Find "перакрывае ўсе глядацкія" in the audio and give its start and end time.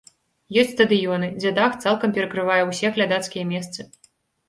2.17-3.51